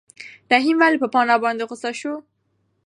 رحیم 0.51 0.77
ولې 0.79 0.97
په 1.03 1.07
پاڼه 1.13 1.35
باندې 1.43 1.63
غوسه 1.69 1.91
شو؟ 1.99 2.13